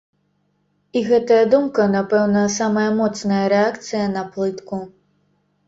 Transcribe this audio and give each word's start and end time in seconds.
І 1.01 1.03
гэтая 1.09 1.37
думка, 1.51 1.85
напэўна, 1.97 2.43
самая 2.57 2.87
моцная 3.03 3.45
рэакцыя 3.55 4.11
на 4.17 4.27
плытку. 4.35 4.85